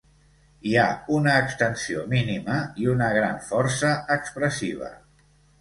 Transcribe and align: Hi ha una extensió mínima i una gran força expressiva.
Hi 0.69 0.71
ha 0.77 0.85
una 1.17 1.35
extensió 1.41 2.07
mínima 2.15 2.57
i 2.85 2.89
una 2.97 3.13
gran 3.19 3.39
força 3.51 3.93
expressiva. 4.19 4.91